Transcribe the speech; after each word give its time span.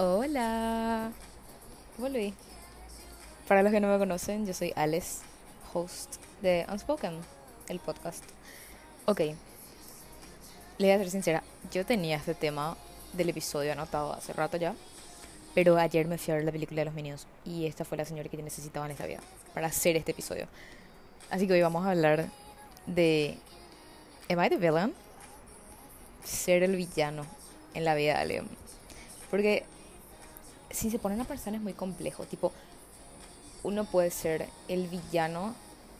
Hola. 0.00 1.10
Volví. 1.96 2.32
Para 3.48 3.64
los 3.64 3.72
que 3.72 3.80
no 3.80 3.88
me 3.88 3.98
conocen, 3.98 4.46
yo 4.46 4.54
soy 4.54 4.72
Alice, 4.76 5.22
host 5.74 6.22
de 6.40 6.64
Unspoken, 6.70 7.18
el 7.66 7.80
podcast. 7.80 8.22
Ok. 9.06 9.22
Le 10.78 10.86
voy 10.86 10.90
a 10.90 10.98
ser 10.98 11.10
sincera, 11.10 11.42
yo 11.72 11.84
tenía 11.84 12.16
este 12.16 12.34
tema 12.34 12.76
del 13.12 13.30
episodio 13.30 13.72
anotado 13.72 14.12
hace 14.12 14.32
rato 14.32 14.56
ya, 14.56 14.76
pero 15.52 15.76
ayer 15.76 16.06
me 16.06 16.16
fui 16.16 16.30
a 16.32 16.36
ver 16.36 16.44
la 16.44 16.52
película 16.52 16.82
de 16.82 16.84
los 16.84 16.94
Minions 16.94 17.26
y 17.44 17.66
esta 17.66 17.84
fue 17.84 17.98
la 17.98 18.04
señora 18.04 18.28
que 18.28 18.40
necesitaba 18.40 18.86
en 18.86 18.92
esta 18.92 19.06
vida 19.06 19.18
para 19.52 19.66
hacer 19.66 19.96
este 19.96 20.12
episodio. 20.12 20.46
Así 21.28 21.48
que 21.48 21.54
hoy 21.54 21.62
vamos 21.62 21.84
a 21.84 21.90
hablar 21.90 22.28
de 22.86 23.36
Am 24.30 24.44
I 24.44 24.48
the 24.48 24.58
villain? 24.58 24.94
Ser 26.22 26.62
el 26.62 26.76
villano 26.76 27.26
en 27.74 27.84
la 27.84 27.96
vida 27.96 28.14
de 28.14 28.20
alguien. 28.20 28.48
Porque 29.28 29.64
si 30.70 30.90
se 30.90 30.98
ponen 30.98 31.20
a 31.20 31.24
pensar 31.24 31.54
es 31.54 31.60
muy 31.60 31.72
complejo. 31.72 32.24
Tipo, 32.24 32.52
uno 33.62 33.84
puede 33.84 34.10
ser 34.10 34.48
el 34.68 34.88
villano, 34.88 35.54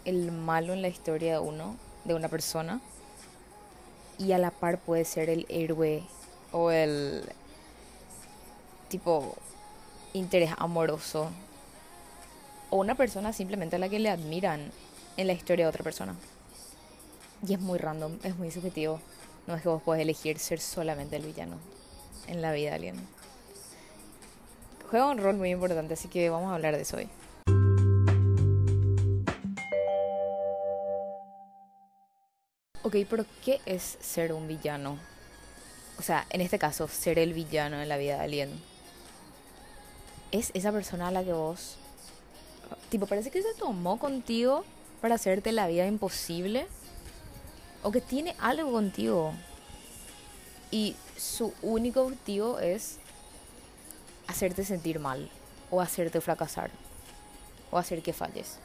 el 0.05 0.33
malo 0.33 0.73
en 0.73 0.83
la 0.83 0.89
historia 0.89 1.35
de 1.35 1.39
uno, 1.39 1.77
de 2.05 2.15
una 2.15 2.29
persona, 2.29 2.81
y 4.19 4.33
a 4.33 4.39
la 4.39 4.51
par 4.51 4.79
puede 4.79 5.05
ser 5.05 5.31
el 5.31 5.47
héroe 5.49 6.03
o 6.53 6.71
el 6.71 7.25
tipo 8.89 9.37
interés 10.13 10.51
amoroso 10.59 11.31
o 12.71 12.79
una 12.79 12.95
persona 12.95 13.33
simplemente 13.33 13.77
a 13.77 13.79
la 13.79 13.89
que 13.89 13.99
le 13.99 14.11
admiran 14.11 14.73
en 15.17 15.27
la 15.27 15.33
historia 15.33 15.67
de 15.67 15.71
otra 15.71 15.85
persona. 15.85 16.15
Y 17.47 17.55
es 17.55 17.61
muy 17.61 17.79
random, 17.79 18.19
es 18.23 18.37
muy 18.37 18.51
subjetivo. 18.51 19.01
No 19.47 19.55
es 19.55 19.63
que 19.63 19.69
vos 19.69 19.83
puedes 19.83 20.03
elegir 20.03 20.39
ser 20.39 20.61
solamente 20.61 21.17
el 21.17 21.25
villano 21.25 21.57
en 22.27 22.43
la 22.43 22.53
vida 22.53 22.71
de 22.71 22.75
alguien. 22.75 23.18
Juega 24.91 25.07
un 25.07 25.19
rol 25.19 25.37
muy 25.37 25.51
importante, 25.51 25.95
así 25.95 26.09
que 26.09 26.31
vamos 26.31 26.51
a 26.51 26.55
hablar 26.55 26.75
de 26.75 26.81
eso 26.81 26.97
hoy. 26.97 27.11
Ok, 32.83 32.97
pero 33.11 33.27
¿qué 33.45 33.61
es 33.67 33.99
ser 34.01 34.33
un 34.33 34.49
villano? 34.49 34.97
O 35.99 36.03
sea, 36.03 36.27
en 36.31 36.41
este 36.41 36.59
caso, 36.59 36.89
ser 36.89 37.19
el 37.19 37.35
villano 37.35 37.83
en 37.83 37.89
la 37.91 37.99
vida 37.99 38.17
de 38.17 38.23
alguien. 38.23 38.63
Es 40.31 40.53
esa 40.55 40.73
persona 40.73 41.09
a 41.09 41.11
la 41.11 41.23
que 41.23 41.35
vos... 41.35 41.77
Tipo, 42.89 43.07
parece 43.07 43.31
que 43.31 43.43
se 43.43 43.53
tomó 43.59 43.99
contigo 43.99 44.65
para 45.03 45.17
hacerte 45.17 45.53
la 45.53 45.67
vida 45.67 45.87
imposible. 45.87 46.67
O 47.83 47.93
que 47.93 48.01
tiene 48.01 48.35
algo 48.39 48.73
contigo. 48.73 49.35
Y 50.71 50.97
su 51.19 51.53
único 51.61 52.03
objetivo 52.03 52.59
es 52.59 53.01
hacerte 54.29 54.65
sentir 54.65 55.01
mal. 55.01 55.29
O 55.71 55.81
hacerte 55.81 56.21
fracasar. 56.21 56.71
O 57.73 57.79
hacer 57.79 58.03
que 58.03 58.13
falles. 58.13 58.59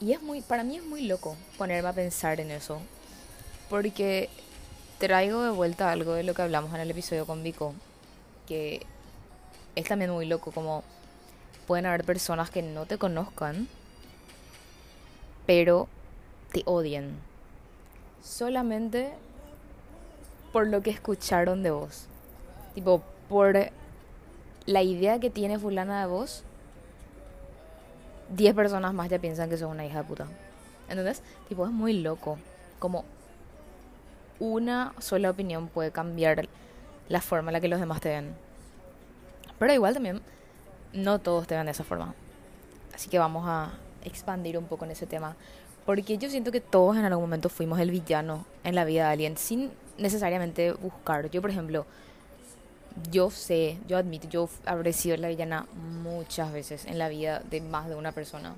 Y 0.00 0.12
es 0.12 0.22
muy, 0.22 0.40
para 0.40 0.64
mí 0.64 0.76
es 0.76 0.84
muy 0.84 1.02
loco 1.02 1.36
ponerme 1.58 1.90
a 1.90 1.92
pensar 1.92 2.40
en 2.40 2.50
eso. 2.50 2.80
Porque 3.68 4.30
traigo 4.98 5.42
de 5.42 5.50
vuelta 5.50 5.92
algo 5.92 6.14
de 6.14 6.22
lo 6.22 6.34
que 6.34 6.42
hablamos 6.42 6.74
en 6.74 6.80
el 6.80 6.90
episodio 6.90 7.26
con 7.26 7.42
Vico. 7.42 7.74
Que 8.46 8.86
es 9.76 9.86
también 9.86 10.10
muy 10.10 10.26
loco 10.26 10.50
como 10.50 10.82
pueden 11.66 11.86
haber 11.86 12.04
personas 12.04 12.50
que 12.50 12.62
no 12.62 12.86
te 12.86 12.98
conozcan, 12.98 13.68
pero 15.46 15.88
te 16.52 16.62
odien. 16.66 17.18
Solamente 18.22 19.12
por 20.52 20.68
lo 20.68 20.82
que 20.82 20.90
escucharon 20.90 21.62
de 21.62 21.70
vos. 21.70 22.06
Tipo, 22.74 23.02
por 23.34 23.56
la 24.64 24.82
idea 24.82 25.18
que 25.18 25.28
tiene 25.28 25.58
fulana 25.58 26.02
de 26.02 26.06
vos, 26.06 26.44
10 28.28 28.54
personas 28.54 28.94
más 28.94 29.10
ya 29.10 29.18
piensan 29.18 29.50
que 29.50 29.56
sos 29.56 29.68
una 29.68 29.84
hija 29.84 30.02
de 30.02 30.04
puta. 30.04 30.28
¿Entendés? 30.88 31.20
Tipo, 31.48 31.66
es 31.66 31.72
muy 31.72 31.94
loco. 31.94 32.38
Como 32.78 33.04
una 34.38 34.94
sola 35.00 35.30
opinión 35.30 35.66
puede 35.66 35.90
cambiar 35.90 36.46
la 37.08 37.20
forma 37.20 37.50
en 37.50 37.54
la 37.54 37.60
que 37.60 37.66
los 37.66 37.80
demás 37.80 38.00
te 38.00 38.10
ven. 38.10 38.36
Pero 39.58 39.72
igual 39.72 39.94
también, 39.94 40.20
no 40.92 41.18
todos 41.18 41.48
te 41.48 41.56
ven 41.56 41.66
de 41.66 41.72
esa 41.72 41.82
forma. 41.82 42.14
Así 42.94 43.10
que 43.10 43.18
vamos 43.18 43.42
a 43.48 43.72
expandir 44.04 44.56
un 44.56 44.66
poco 44.66 44.84
en 44.84 44.92
ese 44.92 45.06
tema. 45.06 45.34
Porque 45.84 46.18
yo 46.18 46.30
siento 46.30 46.52
que 46.52 46.60
todos 46.60 46.96
en 46.96 47.04
algún 47.04 47.24
momento 47.24 47.48
fuimos 47.48 47.80
el 47.80 47.90
villano 47.90 48.46
en 48.62 48.76
la 48.76 48.84
vida 48.84 49.06
de 49.06 49.12
alguien 49.12 49.36
sin 49.36 49.72
necesariamente 49.98 50.70
buscar. 50.70 51.32
Yo, 51.32 51.40
por 51.40 51.50
ejemplo, 51.50 51.84
yo 53.10 53.30
sé, 53.30 53.78
yo 53.88 53.96
admito, 53.96 54.28
yo 54.28 54.48
habré 54.66 54.92
sido 54.92 55.16
la 55.16 55.28
villana 55.28 55.66
muchas 56.02 56.52
veces 56.52 56.84
en 56.84 56.98
la 56.98 57.08
vida 57.08 57.40
de 57.40 57.60
más 57.60 57.88
de 57.88 57.96
una 57.96 58.12
persona. 58.12 58.54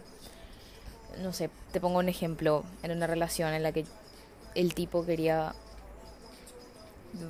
No 1.22 1.32
sé, 1.32 1.50
te 1.72 1.80
pongo 1.80 1.98
un 1.98 2.08
ejemplo 2.08 2.64
en 2.82 2.90
una 2.90 3.06
relación 3.06 3.54
en 3.54 3.62
la 3.62 3.72
que 3.72 3.86
el 4.54 4.74
tipo 4.74 5.04
quería 5.06 5.54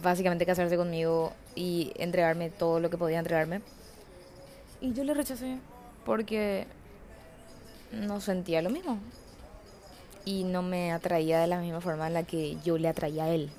básicamente 0.03 0.47
casarse 0.47 0.77
conmigo 0.77 1.33
y 1.55 1.93
entregarme 1.97 2.51
todo 2.51 2.81
lo 2.81 2.91
que 2.91 2.99
podía 2.99 3.19
entregarme. 3.19 3.61
Y 4.81 4.93
yo 4.93 5.05
le 5.05 5.15
rechacé 5.15 5.59
porque 6.05 6.67
no 7.93 8.21
sentía 8.21 8.63
lo 8.63 8.71
mismo. 8.71 8.99
Y 10.25 10.43
no 10.43 10.63
me 10.63 10.93
atraía 10.93 11.41
de 11.41 11.47
la 11.47 11.61
misma 11.61 11.81
forma 11.81 12.09
en 12.09 12.15
la 12.15 12.25
que 12.25 12.57
yo 12.65 12.79
le 12.79 12.89
atraía 12.89 13.25
a 13.25 13.29
él. 13.31 13.51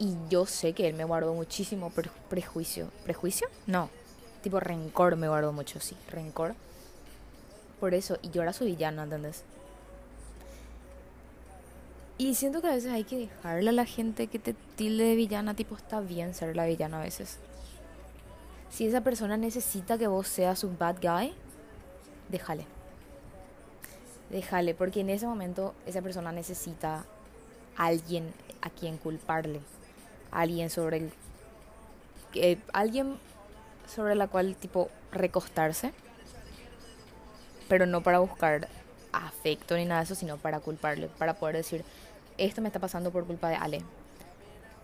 Y 0.00 0.16
yo 0.30 0.46
sé 0.46 0.72
que 0.72 0.88
él 0.88 0.94
me 0.94 1.04
guardó 1.04 1.34
muchísimo 1.34 1.92
prejuicio. 2.30 2.88
¿Prejuicio? 3.04 3.46
No. 3.66 3.90
Tipo 4.42 4.58
rencor 4.58 5.16
me 5.16 5.28
guardó 5.28 5.52
mucho, 5.52 5.78
sí. 5.78 5.94
Rencor. 6.10 6.54
Por 7.78 7.92
eso. 7.92 8.16
Y 8.22 8.30
yo 8.30 8.40
era 8.40 8.54
su 8.54 8.64
villano, 8.64 9.02
¿entendés? 9.02 9.44
Y 12.16 12.34
siento 12.34 12.62
que 12.62 12.68
a 12.68 12.74
veces 12.74 12.92
hay 12.92 13.04
que 13.04 13.18
dejarle 13.18 13.68
a 13.68 13.72
la 13.72 13.84
gente 13.84 14.26
que 14.26 14.38
te 14.38 14.54
tilde 14.76 15.04
de 15.04 15.16
villana, 15.16 15.54
tipo, 15.54 15.76
está 15.76 16.00
bien 16.00 16.34
ser 16.34 16.56
la 16.56 16.64
villana 16.64 17.00
a 17.00 17.04
veces. 17.04 17.38
Si 18.70 18.86
esa 18.86 19.02
persona 19.02 19.36
necesita 19.36 19.98
que 19.98 20.06
vos 20.06 20.28
seas 20.28 20.60
su 20.60 20.74
bad 20.76 20.96
guy, 21.02 21.34
déjale. 22.30 22.64
Déjale, 24.30 24.74
porque 24.74 25.00
en 25.00 25.10
ese 25.10 25.26
momento 25.26 25.74
esa 25.84 26.00
persona 26.00 26.32
necesita 26.32 27.04
a 27.76 27.86
alguien 27.86 28.32
a 28.62 28.70
quien 28.70 28.96
culparle. 28.96 29.60
Alguien 30.30 30.70
sobre 30.70 31.10
el. 32.34 32.62
Alguien 32.72 33.18
sobre 33.86 34.14
la 34.14 34.28
cual, 34.28 34.56
tipo, 34.56 34.90
recostarse. 35.12 35.92
Pero 37.68 37.86
no 37.86 38.02
para 38.02 38.18
buscar 38.18 38.68
afecto 39.12 39.76
ni 39.76 39.84
nada 39.84 40.00
de 40.00 40.04
eso, 40.04 40.14
sino 40.14 40.36
para 40.36 40.60
culparle. 40.60 41.08
Para 41.18 41.34
poder 41.34 41.56
decir, 41.56 41.84
esto 42.38 42.60
me 42.60 42.68
está 42.68 42.78
pasando 42.78 43.10
por 43.10 43.26
culpa 43.26 43.48
de 43.48 43.56
Ale. 43.56 43.82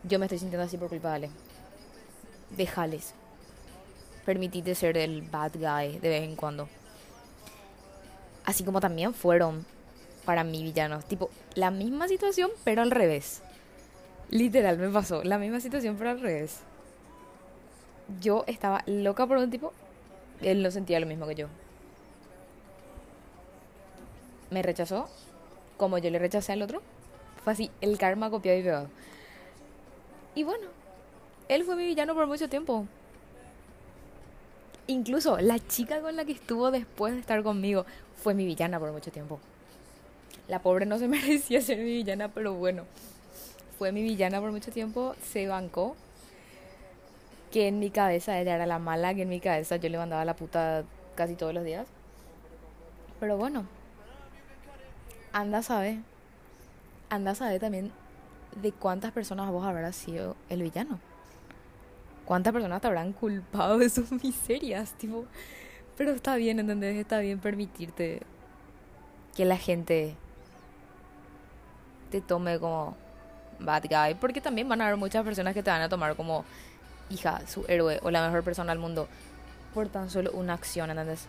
Yo 0.02 0.18
me 0.18 0.26
estoy 0.26 0.38
sintiendo 0.38 0.66
así 0.66 0.76
por 0.76 0.88
culpa 0.88 1.10
de 1.10 1.14
Ale. 1.14 1.30
Déjales. 2.56 3.14
Permitite 4.24 4.74
ser 4.74 4.96
el 4.98 5.22
bad 5.22 5.52
guy 5.54 5.98
de 5.98 6.08
vez 6.08 6.22
en 6.22 6.36
cuando. 6.36 6.68
Así 8.44 8.62
como 8.62 8.80
también 8.80 9.14
fueron 9.14 9.64
para 10.24 10.44
mí 10.44 10.62
villanos. 10.62 11.04
Tipo, 11.06 11.30
la 11.54 11.70
misma 11.70 12.08
situación, 12.08 12.50
pero 12.64 12.82
al 12.82 12.90
revés. 12.90 13.42
Literal, 14.30 14.78
me 14.78 14.88
pasó. 14.88 15.22
La 15.22 15.38
misma 15.38 15.60
situación, 15.60 15.96
pero 15.96 16.10
al 16.10 16.20
revés. 16.20 16.60
Yo 18.20 18.44
estaba 18.46 18.82
loca 18.86 19.26
por 19.26 19.38
un 19.38 19.50
tipo. 19.50 19.72
Él 20.40 20.62
no 20.62 20.70
sentía 20.70 21.00
lo 21.00 21.06
mismo 21.06 21.26
que 21.26 21.34
yo. 21.34 21.46
Me 24.50 24.62
rechazó. 24.62 25.08
Como 25.76 25.98
yo 25.98 26.10
le 26.10 26.18
rechacé 26.18 26.52
al 26.52 26.62
otro. 26.62 26.82
Fue 27.44 27.52
así, 27.52 27.70
el 27.80 27.98
karma 27.98 28.30
copiado 28.30 28.58
y 28.58 28.62
pegado. 28.62 28.88
Y 30.34 30.42
bueno, 30.42 30.66
él 31.48 31.64
fue 31.64 31.76
mi 31.76 31.86
villano 31.86 32.14
por 32.14 32.26
mucho 32.26 32.48
tiempo. 32.48 32.86
Incluso 34.88 35.38
la 35.38 35.58
chica 35.58 36.00
con 36.00 36.16
la 36.16 36.24
que 36.24 36.32
estuvo 36.32 36.70
después 36.70 37.14
de 37.14 37.20
estar 37.20 37.42
conmigo 37.42 37.86
fue 38.22 38.34
mi 38.34 38.44
villana 38.44 38.78
por 38.78 38.92
mucho 38.92 39.10
tiempo. 39.10 39.40
La 40.48 40.60
pobre 40.60 40.86
no 40.86 40.98
se 40.98 41.08
merecía 41.08 41.60
ser 41.60 41.78
mi 41.78 41.84
villana, 41.84 42.28
pero 42.28 42.54
bueno, 42.54 42.84
fue 43.78 43.92
mi 43.92 44.02
villana 44.02 44.40
por 44.40 44.52
mucho 44.52 44.70
tiempo, 44.70 45.14
se 45.22 45.46
bancó. 45.46 45.96
Que 47.52 47.68
en 47.68 47.78
mi 47.78 47.90
cabeza 47.90 48.38
ella 48.38 48.54
era 48.56 48.66
la 48.66 48.78
mala, 48.78 49.14
que 49.14 49.22
en 49.22 49.28
mi 49.28 49.40
cabeza 49.40 49.76
yo 49.76 49.88
le 49.88 49.98
mandaba 49.98 50.24
la 50.24 50.34
puta 50.34 50.84
casi 51.14 51.34
todos 51.34 51.54
los 51.54 51.64
días. 51.64 51.86
Pero 53.20 53.36
bueno, 53.36 53.64
anda, 55.32 55.62
sabe 55.62 56.00
anda 57.10 57.32
a 57.32 57.34
saber 57.34 57.60
también 57.60 57.92
de 58.60 58.72
cuántas 58.72 59.12
personas 59.12 59.50
vos 59.50 59.64
habrás 59.64 59.96
sido 59.96 60.36
el 60.48 60.62
villano. 60.62 60.98
¿Cuántas 62.24 62.52
personas 62.52 62.80
te 62.80 62.88
habrán 62.88 63.12
culpado 63.12 63.78
de 63.78 63.88
sus 63.88 64.10
miserias? 64.22 64.92
Tipo, 64.94 65.24
pero 65.96 66.12
está 66.12 66.36
bien, 66.36 66.58
¿entendés? 66.58 66.96
Está 66.96 67.20
bien 67.20 67.38
permitirte 67.38 68.22
que 69.34 69.44
la 69.44 69.56
gente 69.56 70.16
te 72.10 72.20
tome 72.20 72.58
como 72.58 72.96
bad 73.58 73.84
guy. 73.88 74.14
Porque 74.14 74.40
también 74.40 74.68
van 74.68 74.80
a 74.80 74.86
haber 74.86 74.96
muchas 74.96 75.24
personas 75.24 75.54
que 75.54 75.62
te 75.62 75.70
van 75.70 75.82
a 75.82 75.88
tomar 75.88 76.16
como 76.16 76.44
hija, 77.10 77.40
su 77.46 77.64
héroe 77.68 78.00
o 78.02 78.10
la 78.10 78.24
mejor 78.26 78.42
persona 78.42 78.72
del 78.72 78.80
mundo 78.80 79.08
por 79.74 79.88
tan 79.88 80.10
solo 80.10 80.30
una 80.32 80.54
acción, 80.54 80.90
¿entendés? 80.90 81.26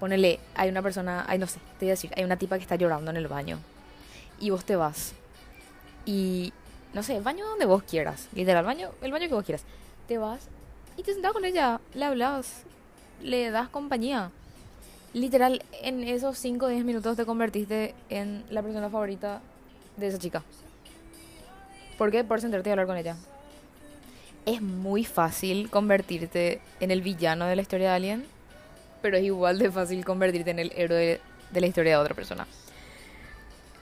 Ponele, 0.00 0.40
hay 0.54 0.68
una 0.68 0.82
persona, 0.82 1.24
ay 1.26 1.38
no 1.38 1.46
sé, 1.46 1.58
te 1.78 1.86
voy 1.86 1.88
a 1.88 1.92
decir, 1.92 2.12
hay 2.16 2.24
una 2.24 2.36
tipa 2.36 2.56
que 2.56 2.62
está 2.62 2.76
llorando 2.76 3.10
en 3.10 3.16
el 3.16 3.28
baño 3.28 3.58
y 4.40 4.50
vos 4.50 4.64
te 4.64 4.76
vas 4.76 5.12
y 6.04 6.52
no 6.92 7.02
sé, 7.02 7.16
el 7.16 7.22
baño 7.22 7.46
donde 7.46 7.64
vos 7.64 7.82
quieras, 7.82 8.28
literal, 8.34 8.60
el 8.60 8.66
baño, 8.66 8.90
el 9.02 9.12
baño 9.12 9.28
que 9.28 9.34
vos 9.34 9.44
quieras, 9.44 9.64
te 10.06 10.18
vas 10.18 10.48
y 10.96 11.02
te 11.02 11.12
sentás 11.12 11.32
con 11.32 11.44
ella, 11.44 11.80
le 11.94 12.04
hablas, 12.04 12.62
le 13.22 13.50
das 13.50 13.68
compañía. 13.68 14.30
Literal, 15.12 15.62
en 15.82 16.02
esos 16.02 16.38
5 16.38 16.66
o 16.66 16.68
10 16.68 16.84
minutos 16.84 17.16
te 17.16 17.24
convertiste 17.24 17.94
en 18.08 18.44
la 18.50 18.62
persona 18.62 18.90
favorita 18.90 19.40
de 19.96 20.08
esa 20.08 20.18
chica. 20.18 20.42
¿Por 21.98 22.10
qué? 22.10 22.24
Por 22.24 22.40
sentarte 22.40 22.68
y 22.68 22.72
hablar 22.72 22.86
con 22.86 22.96
ella. 22.96 23.16
Es 24.46 24.60
muy 24.60 25.04
fácil 25.04 25.70
convertirte 25.70 26.60
en 26.80 26.90
el 26.90 27.02
villano 27.02 27.46
de 27.46 27.56
la 27.56 27.62
historia 27.62 27.90
de 27.90 27.94
alguien, 27.94 28.26
pero 29.00 29.16
es 29.16 29.24
igual 29.24 29.58
de 29.58 29.70
fácil 29.70 30.04
convertirte 30.04 30.50
en 30.50 30.58
el 30.58 30.72
héroe 30.76 31.20
de 31.50 31.60
la 31.60 31.66
historia 31.66 31.92
de 31.92 32.02
otra 32.02 32.14
persona. 32.14 32.46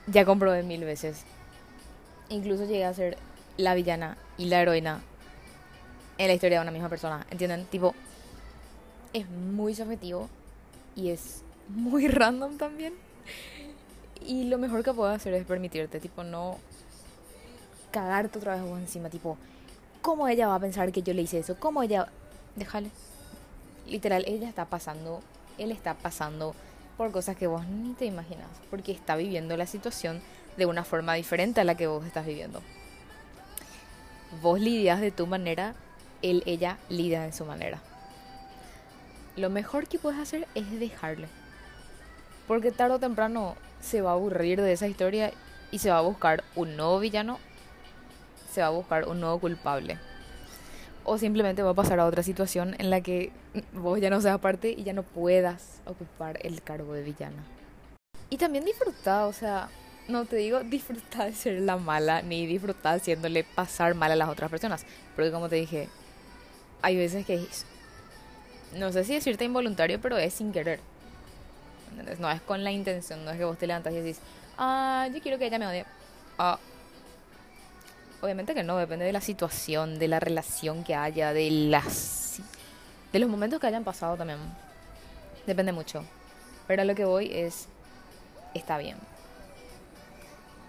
Ya 0.06 0.24
comprobé 0.24 0.62
mil 0.62 0.84
veces. 0.84 1.24
Incluso 2.28 2.64
llegué 2.64 2.84
a 2.84 2.94
ser 2.94 3.16
la 3.56 3.74
villana 3.74 4.16
y 4.38 4.46
la 4.46 4.60
heroína 4.60 5.02
en 6.18 6.26
la 6.28 6.34
historia 6.34 6.58
de 6.58 6.62
una 6.62 6.70
misma 6.70 6.88
persona. 6.88 7.26
¿Entienden? 7.30 7.64
Tipo, 7.66 7.94
es 9.12 9.28
muy 9.28 9.74
subjetivo 9.74 10.28
y 10.94 11.10
es 11.10 11.42
muy 11.68 12.08
random 12.08 12.58
también. 12.58 12.94
Y 14.24 14.44
lo 14.44 14.58
mejor 14.58 14.84
que 14.84 14.92
puedo 14.92 15.10
hacer 15.10 15.34
es 15.34 15.44
permitirte, 15.44 15.98
tipo, 15.98 16.22
no 16.22 16.58
cagarte 17.92 18.38
otra 18.38 18.56
vez 18.56 18.64
vos 18.64 18.80
encima, 18.80 19.08
tipo, 19.08 19.36
¿cómo 20.00 20.26
ella 20.26 20.48
va 20.48 20.56
a 20.56 20.60
pensar 20.60 20.90
que 20.90 21.02
yo 21.02 21.14
le 21.14 21.22
hice 21.22 21.38
eso? 21.38 21.56
¿Cómo 21.60 21.82
ella... 21.82 22.08
Déjale. 22.56 22.90
Literal, 23.86 24.24
ella 24.26 24.48
está 24.48 24.64
pasando, 24.64 25.20
él 25.58 25.70
está 25.70 25.94
pasando 25.94 26.54
por 26.96 27.12
cosas 27.12 27.36
que 27.36 27.46
vos 27.46 27.66
ni 27.66 27.94
te 27.94 28.04
imaginas, 28.04 28.48
porque 28.70 28.92
está 28.92 29.16
viviendo 29.16 29.56
la 29.56 29.66
situación 29.66 30.20
de 30.56 30.66
una 30.66 30.84
forma 30.84 31.14
diferente 31.14 31.60
a 31.60 31.64
la 31.64 31.76
que 31.76 31.86
vos 31.86 32.04
estás 32.04 32.26
viviendo. 32.26 32.60
Vos 34.40 34.60
lidias 34.60 35.00
de 35.00 35.10
tu 35.10 35.26
manera, 35.26 35.74
él, 36.22 36.42
ella 36.46 36.78
lidia 36.88 37.22
de 37.22 37.32
su 37.32 37.44
manera. 37.44 37.80
Lo 39.36 39.50
mejor 39.50 39.86
que 39.86 39.98
puedes 39.98 40.20
hacer 40.20 40.46
es 40.54 40.70
dejarle. 40.78 41.28
Porque 42.46 42.70
tarde 42.70 42.96
o 42.96 42.98
temprano 42.98 43.56
se 43.80 44.02
va 44.02 44.10
a 44.10 44.14
aburrir 44.14 44.60
de 44.60 44.72
esa 44.72 44.88
historia 44.88 45.32
y 45.70 45.78
se 45.78 45.90
va 45.90 45.98
a 45.98 46.02
buscar 46.02 46.44
un 46.54 46.76
nuevo 46.76 46.98
villano, 46.98 47.38
se 48.52 48.60
va 48.60 48.68
a 48.68 48.70
buscar 48.70 49.08
un 49.08 49.20
nuevo 49.20 49.38
culpable. 49.38 49.98
O 51.04 51.18
simplemente 51.18 51.62
va 51.62 51.70
a 51.70 51.74
pasar 51.74 51.98
a 51.98 52.06
otra 52.06 52.22
situación 52.22 52.76
en 52.78 52.90
la 52.90 53.00
que 53.00 53.32
vos 53.72 54.00
ya 54.00 54.10
no 54.10 54.20
seas 54.20 54.38
parte 54.38 54.70
y 54.70 54.84
ya 54.84 54.92
no 54.92 55.02
puedas 55.02 55.80
ocupar 55.86 56.38
el 56.42 56.62
cargo 56.62 56.92
de 56.92 57.02
villana. 57.02 57.42
Y 58.30 58.36
también 58.36 58.64
disfrutar, 58.64 59.24
o 59.24 59.32
sea, 59.32 59.68
no 60.08 60.24
te 60.26 60.36
digo 60.36 60.60
disfrutar 60.64 61.26
de 61.26 61.34
ser 61.34 61.60
la 61.60 61.76
mala, 61.76 62.22
ni 62.22 62.46
disfrutar 62.46 62.96
haciéndole 62.96 63.42
pasar 63.42 63.94
mal 63.94 64.12
a 64.12 64.16
las 64.16 64.28
otras 64.28 64.50
personas. 64.50 64.84
Porque 65.16 65.32
como 65.32 65.48
te 65.48 65.56
dije, 65.56 65.88
hay 66.82 66.96
veces 66.96 67.26
que 67.26 67.34
es, 67.34 67.64
no 68.76 68.92
sé 68.92 69.04
si 69.04 69.14
decirte 69.14 69.44
involuntario, 69.44 70.00
pero 70.00 70.18
es 70.18 70.34
sin 70.34 70.52
querer. 70.52 70.80
No 72.18 72.30
es 72.30 72.40
con 72.42 72.64
la 72.64 72.70
intención, 72.70 73.24
no 73.24 73.32
es 73.32 73.38
que 73.38 73.44
vos 73.44 73.58
te 73.58 73.66
levantas 73.66 73.92
y 73.92 73.96
decís, 73.96 74.20
ah, 74.56 75.08
yo 75.12 75.20
quiero 75.20 75.38
que 75.38 75.46
ella 75.46 75.58
me 75.58 75.66
odie. 75.66 75.84
Ah, 76.38 76.58
Obviamente 78.22 78.54
que 78.54 78.62
no, 78.62 78.76
depende 78.76 79.04
de 79.04 79.12
la 79.12 79.20
situación, 79.20 79.98
de 79.98 80.06
la 80.06 80.20
relación 80.20 80.84
que 80.84 80.94
haya, 80.94 81.32
de 81.32 81.50
las 81.50 82.40
de 83.12 83.18
los 83.18 83.28
momentos 83.28 83.58
que 83.58 83.66
hayan 83.66 83.82
pasado 83.82 84.16
también. 84.16 84.38
Depende 85.44 85.72
mucho. 85.72 86.04
Pero 86.68 86.82
a 86.82 86.84
lo 86.84 86.94
que 86.94 87.04
voy 87.04 87.30
es 87.32 87.66
está 88.54 88.78
bien. 88.78 88.96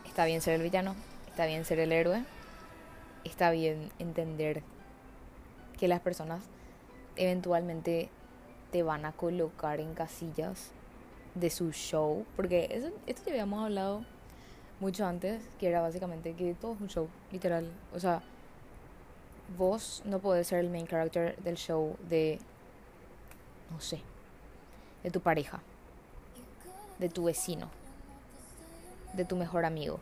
Está 0.08 0.26
bien 0.26 0.42
ser 0.42 0.56
el 0.56 0.64
villano, 0.64 0.96
está 1.30 1.46
bien 1.46 1.64
ser 1.64 1.80
el 1.80 1.92
héroe. 1.92 2.24
Está 3.24 3.52
bien 3.52 3.92
entender 4.00 4.64
que 5.80 5.88
las 5.88 6.00
personas 6.00 6.42
eventualmente 7.16 8.10
te 8.72 8.82
van 8.82 9.06
a 9.06 9.12
colocar 9.12 9.80
en 9.80 9.94
casillas 9.94 10.72
de 11.36 11.52
su 11.52 11.72
show, 11.72 12.26
porque 12.36 12.68
eso, 12.72 12.90
esto 13.06 13.24
ya 13.26 13.34
habíamos 13.34 13.64
hablado 13.64 14.04
mucho 14.84 15.06
antes, 15.06 15.42
que 15.60 15.70
era 15.70 15.82
básicamente 15.82 16.34
que 16.34 16.54
todo 16.56 16.74
es 16.74 16.82
un 16.82 16.90
show, 16.90 17.08
literal. 17.32 17.72
O 17.96 18.00
sea, 18.00 18.22
vos 19.58 20.02
no 20.06 20.20
podés 20.20 20.48
ser 20.48 20.60
el 20.60 20.70
main 20.70 20.86
character 20.86 21.38
del 21.38 21.56
show 21.56 21.96
de, 22.10 22.38
no 23.72 23.80
sé, 23.80 24.02
de 25.02 25.10
tu 25.10 25.22
pareja, 25.22 25.62
de 27.00 27.08
tu 27.08 27.24
vecino, 27.24 27.70
de 29.14 29.24
tu 29.24 29.38
mejor 29.38 29.64
amigo. 29.64 30.00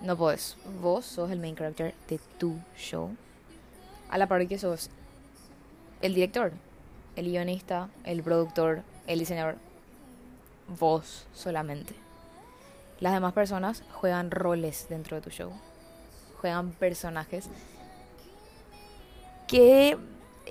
No 0.00 0.16
podés. 0.16 0.56
Vos 0.82 1.04
sos 1.04 1.30
el 1.30 1.38
main 1.38 1.54
character 1.54 1.94
de 2.08 2.18
tu 2.38 2.58
show. 2.76 3.14
A 4.10 4.18
la 4.18 4.26
par 4.26 4.46
que 4.48 4.58
sos 4.58 4.90
el 6.02 6.14
director, 6.14 6.52
el 7.14 7.26
guionista, 7.26 7.88
el 8.04 8.24
productor, 8.24 8.82
el 9.06 9.20
diseñador. 9.20 9.56
Vos 10.80 11.26
solamente. 11.32 12.09
Las 13.00 13.14
demás 13.14 13.32
personas 13.32 13.82
juegan 13.92 14.30
roles 14.30 14.86
dentro 14.90 15.16
de 15.16 15.22
tu 15.22 15.30
show. 15.30 15.50
Juegan 16.40 16.72
personajes 16.72 17.48
que 19.48 19.96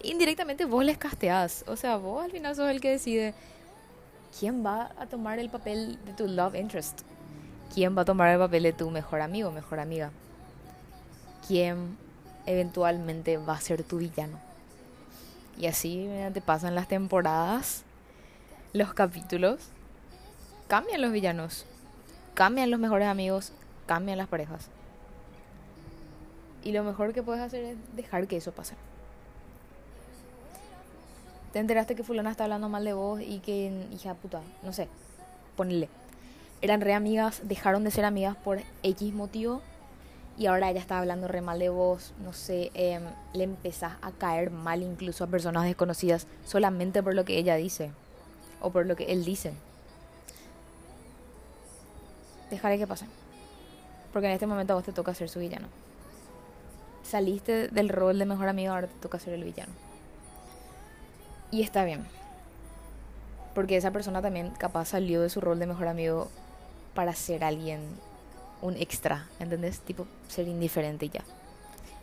indirectamente 0.03 0.65
vos 0.65 0.83
les 0.83 0.97
casteás. 0.97 1.63
O 1.67 1.75
sea, 1.75 1.97
vos 1.97 2.23
al 2.23 2.31
final 2.31 2.55
sos 2.55 2.69
el 2.69 2.81
que 2.81 2.89
decide 2.89 3.35
quién 4.37 4.65
va 4.65 4.91
a 4.97 5.05
tomar 5.05 5.37
el 5.37 5.49
papel 5.49 5.99
de 6.05 6.13
tu 6.13 6.27
love 6.27 6.55
interest. 6.55 7.01
¿Quién 7.73 7.95
va 7.95 8.01
a 8.01 8.05
tomar 8.05 8.29
el 8.29 8.39
papel 8.39 8.63
de 8.63 8.73
tu 8.73 8.89
mejor 8.89 9.21
amigo, 9.21 9.51
mejor 9.51 9.79
amiga? 9.79 10.11
¿Quién 11.47 11.97
eventualmente 12.47 13.37
va 13.37 13.53
a 13.53 13.61
ser 13.61 13.83
tu 13.83 13.99
villano? 13.99 14.39
Y 15.55 15.67
así 15.67 16.09
te 16.33 16.41
pasan 16.41 16.73
las 16.73 16.87
temporadas, 16.87 17.83
los 18.73 18.93
capítulos, 18.93 19.69
cambian 20.67 21.01
los 21.01 21.11
villanos 21.11 21.65
cambian 22.39 22.71
los 22.71 22.79
mejores 22.79 23.09
amigos, 23.09 23.51
cambian 23.85 24.17
las 24.17 24.29
parejas. 24.29 24.69
Y 26.63 26.71
lo 26.71 26.85
mejor 26.85 27.11
que 27.11 27.21
puedes 27.21 27.41
hacer 27.41 27.65
es 27.65 27.77
dejar 27.97 28.27
que 28.27 28.37
eso 28.37 28.53
pase. 28.53 28.75
Te 31.51 31.59
enteraste 31.59 31.95
que 31.95 32.03
fulana 32.05 32.31
está 32.31 32.45
hablando 32.45 32.69
mal 32.69 32.85
de 32.85 32.93
vos 32.93 33.19
y 33.19 33.39
que, 33.39 33.89
hija 33.91 34.13
puta, 34.13 34.39
no 34.63 34.71
sé, 34.71 34.87
ponle. 35.57 35.89
Eran 36.61 36.79
re 36.79 36.93
amigas, 36.93 37.41
dejaron 37.43 37.83
de 37.83 37.91
ser 37.91 38.05
amigas 38.05 38.37
por 38.37 38.61
X 38.83 39.13
motivo 39.13 39.61
y 40.37 40.45
ahora 40.45 40.69
ella 40.69 40.79
está 40.79 40.97
hablando 40.97 41.27
re 41.27 41.41
mal 41.41 41.59
de 41.59 41.67
vos, 41.67 42.13
no 42.23 42.31
sé, 42.31 42.71
em, 42.73 43.03
le 43.33 43.43
empezás 43.43 43.97
a 44.01 44.13
caer 44.13 44.49
mal 44.49 44.81
incluso 44.81 45.25
a 45.25 45.27
personas 45.27 45.65
desconocidas 45.65 46.25
solamente 46.45 47.03
por 47.03 47.15
lo 47.15 47.25
que 47.25 47.37
ella 47.37 47.57
dice 47.57 47.91
o 48.61 48.71
por 48.71 48.85
lo 48.85 48.95
que 48.95 49.11
él 49.11 49.25
dice 49.25 49.51
dejaré 52.49 52.77
que 52.77 52.87
pase. 52.87 53.05
Porque 54.11 54.27
en 54.27 54.33
este 54.33 54.47
momento 54.47 54.73
a 54.73 54.75
vos 54.77 54.85
te 54.85 54.91
toca 54.91 55.13
ser 55.13 55.29
su 55.29 55.39
villano. 55.39 55.67
Saliste 57.03 57.67
del 57.69 57.89
rol 57.89 58.19
de 58.19 58.25
mejor 58.25 58.47
amigo, 58.47 58.73
ahora 58.73 58.87
te 58.87 58.99
toca 58.99 59.19
ser 59.19 59.33
el 59.33 59.43
villano. 59.43 59.71
Y 61.51 61.61
está 61.61 61.83
bien. 61.83 62.05
Porque 63.55 63.77
esa 63.77 63.91
persona 63.91 64.21
también 64.21 64.51
capaz 64.51 64.89
salió 64.89 65.21
de 65.21 65.29
su 65.29 65.41
rol 65.41 65.59
de 65.59 65.67
mejor 65.67 65.87
amigo 65.87 66.29
para 66.93 67.13
ser 67.13 67.43
alguien, 67.43 67.81
un 68.61 68.75
extra, 68.77 69.27
¿entendés? 69.39 69.79
Tipo, 69.79 70.05
ser 70.27 70.47
indiferente 70.47 71.09
ya. 71.09 71.23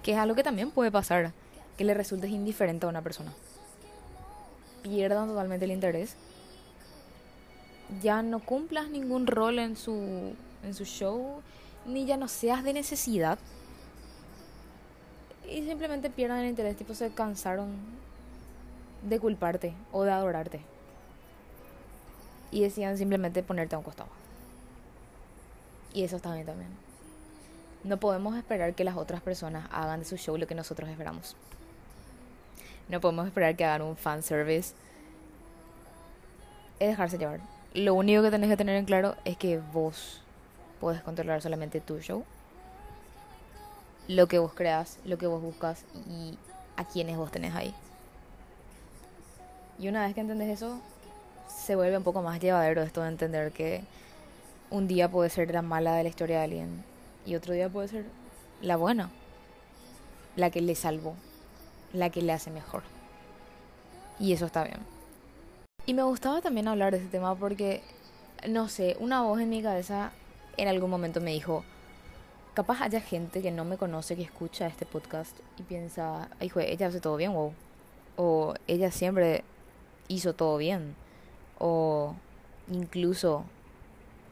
Que 0.02 0.12
es 0.12 0.18
algo 0.18 0.34
que 0.34 0.42
también 0.42 0.70
puede 0.70 0.90
pasar, 0.90 1.32
que 1.76 1.84
le 1.84 1.94
resultes 1.94 2.30
indiferente 2.30 2.86
a 2.86 2.88
una 2.88 3.02
persona. 3.02 3.32
Pierdan 4.82 5.28
totalmente 5.28 5.64
el 5.64 5.72
interés 5.72 6.16
ya 8.02 8.22
no 8.22 8.40
cumplas 8.40 8.88
ningún 8.90 9.26
rol 9.26 9.58
en 9.58 9.76
su, 9.76 10.34
en 10.62 10.74
su 10.74 10.84
show, 10.84 11.42
ni 11.86 12.04
ya 12.04 12.16
no 12.16 12.28
seas 12.28 12.64
de 12.64 12.72
necesidad. 12.72 13.38
Y 15.48 15.62
simplemente 15.62 16.10
pierdan 16.10 16.40
el 16.40 16.48
interés, 16.48 16.76
tipo 16.76 16.94
se 16.94 17.10
cansaron 17.10 17.76
de 19.02 19.20
culparte 19.20 19.74
o 19.92 20.02
de 20.02 20.10
adorarte. 20.10 20.60
Y 22.50 22.62
decían 22.62 22.98
simplemente 22.98 23.42
ponerte 23.42 23.74
a 23.74 23.78
un 23.78 23.84
costado. 23.84 24.10
Y 25.94 26.02
eso 26.02 26.16
está 26.16 26.34
bien 26.34 26.46
también. 26.46 26.70
No 27.84 27.98
podemos 27.98 28.36
esperar 28.36 28.74
que 28.74 28.84
las 28.84 28.96
otras 28.96 29.22
personas 29.22 29.68
hagan 29.70 30.00
de 30.00 30.06
su 30.06 30.16
show 30.16 30.36
lo 30.36 30.46
que 30.46 30.54
nosotros 30.54 30.90
esperamos. 30.90 31.36
No 32.88 33.00
podemos 33.00 33.26
esperar 33.26 33.56
que 33.56 33.64
hagan 33.64 33.82
un 33.82 33.96
fan 33.96 34.22
service. 34.22 34.74
Es 36.80 36.88
dejarse 36.88 37.18
llevar 37.18 37.40
lo 37.74 37.94
único 37.94 38.22
que 38.22 38.30
tenés 38.30 38.50
que 38.50 38.56
tener 38.56 38.76
en 38.76 38.84
claro 38.84 39.16
es 39.24 39.36
que 39.36 39.58
vos 39.72 40.20
podés 40.80 41.02
controlar 41.02 41.42
solamente 41.42 41.80
tu 41.80 42.00
show, 42.00 42.24
lo 44.08 44.28
que 44.28 44.38
vos 44.38 44.52
creas, 44.54 44.98
lo 45.04 45.18
que 45.18 45.26
vos 45.26 45.42
buscas 45.42 45.84
y 46.08 46.38
a 46.76 46.84
quienes 46.84 47.16
vos 47.16 47.30
tenés 47.30 47.54
ahí. 47.54 47.74
Y 49.78 49.88
una 49.88 50.06
vez 50.06 50.14
que 50.14 50.20
entendés 50.20 50.48
eso, 50.50 50.80
se 51.48 51.76
vuelve 51.76 51.98
un 51.98 52.04
poco 52.04 52.22
más 52.22 52.40
llevadero 52.40 52.82
esto 52.82 53.02
de 53.02 53.08
entender 53.08 53.52
que 53.52 53.82
un 54.70 54.88
día 54.88 55.10
puede 55.10 55.30
ser 55.30 55.50
la 55.50 55.62
mala 55.62 55.94
de 55.94 56.02
la 56.02 56.08
historia 56.08 56.38
de 56.38 56.44
alguien 56.44 56.84
y 57.24 57.34
otro 57.34 57.52
día 57.54 57.68
puede 57.68 57.88
ser 57.88 58.04
la 58.62 58.76
buena, 58.76 59.10
la 60.36 60.50
que 60.50 60.60
le 60.60 60.74
salvó, 60.74 61.14
la 61.92 62.10
que 62.10 62.22
le 62.22 62.32
hace 62.32 62.50
mejor. 62.50 62.82
Y 64.18 64.32
eso 64.32 64.46
está 64.46 64.64
bien. 64.64 64.95
Y 65.86 65.94
me 65.94 66.02
gustaba 66.02 66.42
también 66.42 66.66
hablar 66.66 66.90
de 66.90 66.98
este 66.98 67.10
tema 67.10 67.36
porque, 67.36 67.80
no 68.48 68.68
sé, 68.68 68.96
una 68.98 69.22
voz 69.22 69.40
en 69.40 69.48
mi 69.48 69.62
cabeza 69.62 70.10
en 70.56 70.66
algún 70.66 70.90
momento 70.90 71.20
me 71.20 71.30
dijo, 71.30 71.62
capaz 72.54 72.80
haya 72.80 73.00
gente 73.00 73.40
que 73.40 73.52
no 73.52 73.64
me 73.64 73.76
conoce, 73.76 74.16
que 74.16 74.22
escucha 74.22 74.66
este 74.66 74.84
podcast 74.84 75.38
y 75.58 75.62
piensa, 75.62 76.28
hijo, 76.40 76.58
ella 76.58 76.88
hace 76.88 77.00
todo 77.00 77.16
bien, 77.16 77.32
wow. 77.32 77.52
O 78.16 78.54
ella 78.66 78.90
siempre 78.90 79.44
hizo 80.08 80.34
todo 80.34 80.56
bien. 80.56 80.96
O 81.60 82.16
incluso 82.68 83.44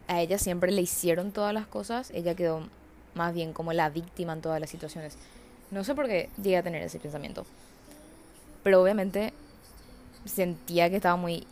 a 0.09 0.21
ella 0.21 0.39
siempre 0.39 0.73
le 0.73 0.83
hicieron 0.83 1.31
todas 1.31 1.55
las 1.55 1.69
cosas, 1.69 2.11
ella 2.11 2.35
quedó 2.35 2.63
más 3.15 3.33
bien 3.33 3.53
como 3.53 3.73
la 3.73 3.91
víctima 3.91 4.33
en 4.33 4.41
todas 4.41 4.61
las 4.61 4.71
situaciones. 4.71 5.17
No 5.71 5.85
sé 5.85 5.95
por 5.95 6.09
qué 6.09 6.31
llegué 6.37 6.57
a 6.57 6.65
tener 6.65 6.83
ese 6.83 6.99
pensamiento. 6.99 7.47
Pero 8.65 8.83
obviamente 8.83 9.33
sentía 10.25 10.91
que 10.91 10.97
estaba 10.97 11.17
muy 11.17 11.47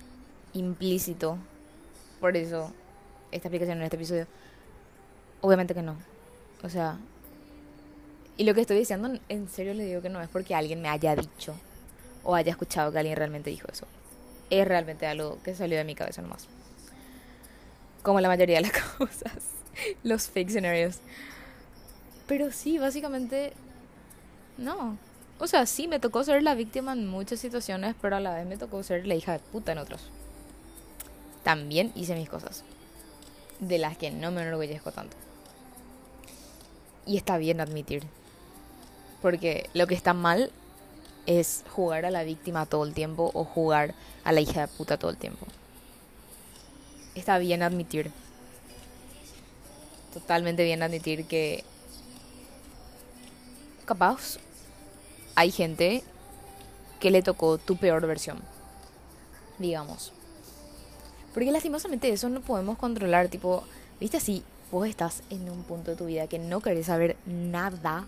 implícito. 0.53 1.39
Por 2.21 2.37
eso, 2.37 2.73
esta 3.31 3.49
explicación 3.49 3.79
en 3.79 3.85
este 3.85 3.97
episodio. 3.97 4.27
Obviamente 5.41 5.75
que 5.75 5.83
no. 5.83 5.97
O 6.63 6.69
sea, 6.69 6.99
y 8.37 8.45
lo 8.45 8.55
que 8.55 8.63
estoy 8.63 8.79
diciendo, 8.79 9.11
en 9.29 9.49
serio 9.49 9.75
le 9.75 9.85
digo 9.85 10.01
que 10.03 10.09
no 10.09 10.21
es 10.21 10.29
porque 10.29 10.55
alguien 10.55 10.81
me 10.81 10.89
haya 10.89 11.15
dicho 11.15 11.55
o 12.25 12.35
haya 12.35 12.53
escuchado 12.53 12.93
que 12.93 12.99
alguien 12.99 13.17
realmente 13.17 13.51
dijo 13.51 13.69
eso. 13.71 13.87
Es 14.51 14.67
realmente 14.67 15.07
algo 15.07 15.39
que 15.43 15.55
salió 15.55 15.79
de 15.79 15.85
mi 15.85 15.95
cabeza 15.95 16.23
nomás. 16.23 16.47
Como 18.03 18.21
la 18.21 18.29
mayoría 18.29 18.57
de 18.57 18.63
las 18.63 18.73
cosas. 18.99 19.45
Los 20.03 20.29
fake 20.29 20.51
scenarios. 20.51 21.01
Pero 22.27 22.51
sí, 22.53 22.79
básicamente, 22.79 23.53
no. 24.59 24.97
O 25.43 25.49
sea, 25.49 25.67
sí, 25.67 25.89
me 25.89 25.99
tocó 25.99 26.23
ser 26.23 26.41
la 26.45 26.55
víctima 26.55 26.93
en 26.93 27.09
muchas 27.09 27.41
situaciones, 27.41 27.97
pero 28.01 28.15
a 28.15 28.21
la 28.21 28.33
vez 28.33 28.47
me 28.47 28.57
tocó 28.57 28.81
ser 28.85 29.09
la 29.09 29.17
hija 29.17 29.33
de 29.33 29.39
puta 29.41 29.73
en 29.73 29.79
otros. 29.79 30.01
También 31.43 31.91
hice 31.97 32.15
mis 32.15 32.29
cosas. 32.29 32.63
De 33.59 33.77
las 33.79 33.99
que 33.99 34.13
no 34.13 34.31
me 34.31 34.43
enorgullezco 34.43 34.93
tanto. 34.93 35.17
Y 37.07 37.17
está 37.17 37.39
bien 37.39 37.61
admitir. 37.61 38.05
Porque 39.21 39.69
lo 39.75 39.89
que 39.89 39.97
está 39.97 40.15
mal 40.15 40.53
es 41.27 41.65
jugar 41.73 42.07
a 42.07 42.13
la 42.13 42.23
víctima 42.23 42.65
todo 42.67 42.85
el 42.85 42.95
tiempo 42.95 43.33
o 43.35 43.43
jugar 43.43 43.97
a 44.23 44.31
la 44.31 44.41
hija 44.41 44.61
de 44.61 44.69
puta 44.69 44.97
todo 44.97 45.11
el 45.11 45.17
tiempo. 45.17 45.45
Está 47.17 47.39
bien 47.39 47.65
admitir. 47.65 48.13
Totalmente 50.15 50.63
bien 50.63 50.85
admitir 50.85 51.25
que 51.25 51.65
capaz 53.85 54.39
hay 55.35 55.51
gente 55.51 56.03
que 57.01 57.11
le 57.11 57.23
tocó 57.23 57.59
tu 57.59 57.77
peor 57.77 58.07
versión. 58.07 58.39
Digamos. 59.59 60.13
Porque 61.35 61.51
lastimosamente 61.51 62.11
eso 62.11 62.29
no 62.29 62.41
podemos 62.41 62.79
controlar. 62.79 63.29
Tipo, 63.29 63.65
viste 64.01 64.17
así, 64.17 64.43
vos 64.71 64.89
estás 64.89 65.23
en 65.31 65.49
un 65.51 65.65
punto 65.65 65.91
de 65.91 65.97
tu 65.97 66.07
vida 66.07 66.27
que 66.27 66.39
no 66.39 66.61
querés 66.61 66.87
saber 66.87 67.17
nada 67.27 68.07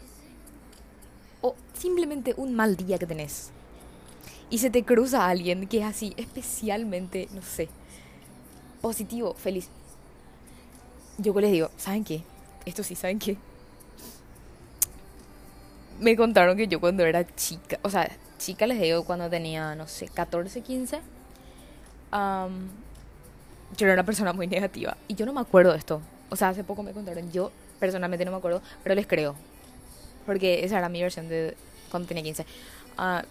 o 1.40 1.54
simplemente 1.78 2.34
un 2.36 2.54
mal 2.54 2.76
día 2.76 2.98
que 2.98 3.06
tenés 3.06 3.50
y 4.50 4.58
se 4.58 4.70
te 4.70 4.84
cruza 4.84 5.28
alguien 5.28 5.66
que 5.66 5.78
es 5.80 5.84
así 5.84 6.14
especialmente, 6.16 7.28
no 7.32 7.42
sé, 7.42 7.68
positivo, 8.80 9.34
feliz. 9.34 9.68
Yo 11.18 11.38
les 11.40 11.52
digo, 11.52 11.70
¿saben 11.76 12.04
qué? 12.04 12.22
Esto 12.64 12.82
sí, 12.82 12.94
¿saben 12.94 13.18
qué? 13.18 13.36
Me 16.00 16.16
contaron 16.16 16.56
que 16.56 16.66
yo 16.68 16.80
cuando 16.80 17.04
era 17.04 17.24
chica, 17.36 17.78
o 17.82 17.90
sea, 17.90 18.10
chica 18.38 18.66
les 18.66 18.80
digo 18.80 19.04
cuando 19.04 19.30
tenía, 19.30 19.74
no 19.74 19.86
sé, 19.86 20.08
14, 20.08 20.60
15, 20.60 21.00
yo 23.76 23.86
era 23.86 23.94
una 23.94 24.04
persona 24.04 24.32
muy 24.32 24.46
negativa 24.46 24.96
y 25.08 25.14
yo 25.14 25.24
no 25.24 25.32
me 25.32 25.40
acuerdo 25.40 25.72
de 25.72 25.78
esto. 25.78 26.00
O 26.30 26.36
sea, 26.36 26.48
hace 26.48 26.64
poco 26.64 26.82
me 26.82 26.92
contaron, 26.92 27.30
yo 27.32 27.52
personalmente 27.78 28.24
no 28.24 28.32
me 28.32 28.38
acuerdo, 28.38 28.60
pero 28.82 28.94
les 28.94 29.06
creo. 29.06 29.34
Porque 30.26 30.64
esa 30.64 30.78
era 30.78 30.88
mi 30.88 31.00
versión 31.00 31.28
de 31.28 31.56
cuando 31.90 32.08
tenía 32.08 32.22
15. 32.22 32.44
Ah, 32.98 33.24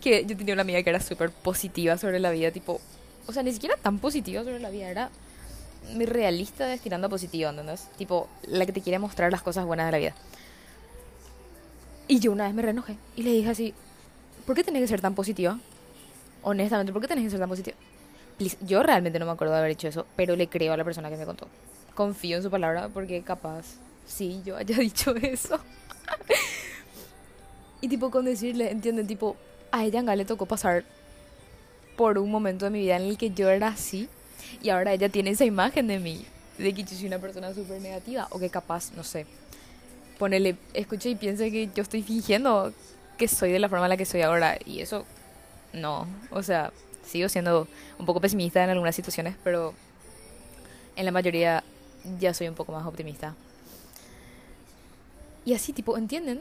que 0.00 0.24
yo 0.26 0.36
tenía 0.36 0.54
una 0.54 0.62
amiga 0.62 0.82
que 0.82 0.90
era 0.90 1.00
súper 1.00 1.30
positiva 1.30 1.96
sobre 1.98 2.18
la 2.18 2.30
vida, 2.30 2.50
tipo, 2.50 2.80
o 3.26 3.32
sea, 3.32 3.42
ni 3.42 3.52
siquiera 3.52 3.76
tan 3.76 3.98
positiva 3.98 4.42
sobre 4.42 4.58
la 4.58 4.70
vida, 4.70 4.88
era 4.90 5.10
mi 5.94 6.06
realista 6.06 6.66
destinando 6.66 7.06
a 7.06 7.10
positiva, 7.10 7.50
¿entendés? 7.50 7.88
Tipo, 7.96 8.28
la 8.42 8.66
que 8.66 8.72
te 8.72 8.80
quiere 8.80 8.98
mostrar 8.98 9.30
las 9.30 9.42
cosas 9.42 9.64
buenas 9.64 9.86
de 9.86 9.92
la 9.92 9.98
vida. 9.98 10.14
Y 12.08 12.20
yo 12.20 12.32
una 12.32 12.44
vez 12.44 12.54
me 12.54 12.62
renojé 12.62 12.96
y 13.16 13.22
le 13.22 13.30
dije 13.32 13.50
así, 13.50 13.74
¿por 14.46 14.54
qué 14.54 14.64
tenés 14.64 14.82
que 14.82 14.88
ser 14.88 15.00
tan 15.00 15.14
positiva? 15.14 15.58
Honestamente, 16.42 16.92
¿por 16.92 17.00
qué 17.00 17.08
tenés 17.08 17.24
que 17.24 17.30
ser 17.30 17.40
tan 17.40 17.48
positiva? 17.48 17.76
yo 18.66 18.82
realmente 18.82 19.20
no 19.20 19.26
me 19.26 19.30
acuerdo 19.30 19.52
de 19.52 19.60
haber 19.60 19.70
hecho 19.70 19.86
eso, 19.86 20.04
pero 20.16 20.34
le 20.34 20.48
creo 20.48 20.72
a 20.72 20.76
la 20.76 20.82
persona 20.82 21.08
que 21.08 21.16
me 21.16 21.24
contó 21.24 21.46
confío 21.94 22.36
en 22.36 22.42
su 22.42 22.50
palabra 22.50 22.88
porque 22.88 23.22
capaz 23.22 23.64
sí 24.06 24.42
yo 24.44 24.56
haya 24.56 24.76
dicho 24.78 25.14
eso. 25.16 25.58
y 27.80 27.88
tipo 27.88 28.10
con 28.10 28.24
decirle, 28.24 28.70
¿entienden? 28.70 29.06
Tipo, 29.06 29.36
a 29.70 29.84
ella 29.84 30.02
le 30.02 30.24
tocó 30.24 30.46
pasar 30.46 30.84
por 31.96 32.18
un 32.18 32.30
momento 32.30 32.64
de 32.64 32.70
mi 32.70 32.80
vida 32.80 32.96
en 32.96 33.02
el 33.02 33.18
que 33.18 33.30
yo 33.30 33.50
era 33.50 33.68
así 33.68 34.08
y 34.62 34.70
ahora 34.70 34.92
ella 34.92 35.08
tiene 35.08 35.30
esa 35.30 35.44
imagen 35.44 35.86
de 35.86 35.98
mí, 35.98 36.24
de 36.58 36.74
que 36.74 36.82
yo 36.82 36.96
soy 36.96 37.06
una 37.06 37.18
persona 37.18 37.54
súper 37.54 37.80
negativa 37.80 38.28
o 38.30 38.38
que 38.38 38.50
capaz, 38.50 38.92
no 38.92 39.04
sé, 39.04 39.26
ponele, 40.22 40.54
escuche 40.72 41.10
y 41.10 41.16
piense 41.16 41.50
que 41.50 41.68
yo 41.74 41.82
estoy 41.82 42.00
fingiendo 42.00 42.72
que 43.18 43.26
soy 43.26 43.50
de 43.50 43.58
la 43.58 43.68
forma 43.68 43.86
en 43.86 43.90
la 43.90 43.96
que 43.96 44.04
soy 44.04 44.22
ahora 44.22 44.56
y 44.64 44.78
eso 44.78 45.04
no, 45.72 46.06
o 46.30 46.44
sea, 46.44 46.72
sigo 47.04 47.28
siendo 47.28 47.66
un 47.98 48.06
poco 48.06 48.20
pesimista 48.20 48.62
en 48.62 48.70
algunas 48.70 48.94
situaciones, 48.94 49.34
pero 49.42 49.74
en 50.94 51.06
la 51.06 51.10
mayoría 51.10 51.64
ya 52.20 52.32
soy 52.34 52.46
un 52.46 52.54
poco 52.54 52.70
más 52.70 52.86
optimista. 52.86 53.34
Y 55.44 55.54
así, 55.54 55.72
tipo, 55.72 55.98
¿entienden? 55.98 56.40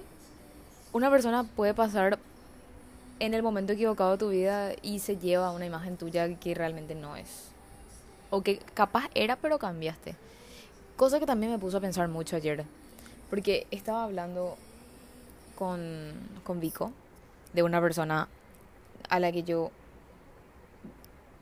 Una 0.93 1.09
persona 1.09 1.43
puede 1.43 1.73
pasar 1.73 2.19
en 3.17 3.33
el 3.33 3.41
momento 3.41 3.73
equivocado 3.73 4.11
de 4.11 4.17
tu 4.19 4.29
vida 4.29 4.73
y 4.83 4.99
se 4.99 5.17
lleva 5.17 5.49
una 5.49 5.65
imagen 5.65 5.97
tuya 5.97 6.31
que 6.35 6.53
realmente 6.53 6.93
no 6.93 7.15
es. 7.15 7.47
O 8.29 8.43
que 8.43 8.59
capaz 8.75 9.09
era, 9.15 9.37
pero 9.37 9.57
cambiaste. 9.57 10.13
Cosa 10.97 11.19
que 11.19 11.25
también 11.25 11.51
me 11.51 11.57
puso 11.57 11.77
a 11.77 11.81
pensar 11.81 12.07
mucho 12.09 12.35
ayer. 12.35 12.63
Porque 13.31 13.65
estaba 13.71 14.03
hablando 14.03 14.57
con, 15.55 16.13
con 16.43 16.59
Vico 16.59 16.91
de 17.53 17.63
una 17.63 17.81
persona 17.81 18.27
a 19.09 19.19
la 19.19 19.31
que 19.31 19.43
yo 19.43 19.71